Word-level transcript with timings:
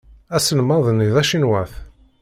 Aselmad-nni 0.35 1.07
d 1.13 1.15
acinwat. 1.21 1.73